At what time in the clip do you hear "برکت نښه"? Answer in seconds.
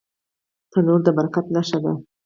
1.17-1.79